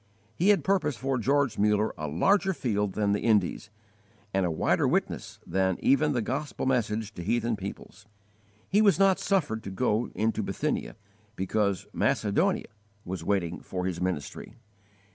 [0.33, 3.69] He had purposed for George Muller a larger field than the Indies,
[4.33, 8.07] and a wider witness than even the gospel message to heathen peoples.
[8.67, 10.95] He was 'not suffered' to go into 'Bithynia'
[11.35, 12.65] because 'Macedonia'
[13.05, 14.55] was waiting for his ministry.